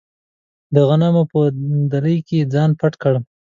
د 0.73 0.77
غنمو 0.87 1.23
په 1.31 1.39
دلۍ 1.91 2.17
کې 2.27 2.35
یې 2.41 2.49
ځان 2.53 2.69
پټ 2.79 2.93
کړ. 3.03 3.13